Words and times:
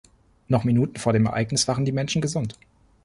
Noch 0.47 0.63
Minuten 0.63 0.97
vor 0.97 1.13
dem 1.13 1.27
Ereignis 1.27 1.67
waren 1.67 1.85
die 1.85 1.91
Menschen 1.91 2.23
gesund. 2.23 2.57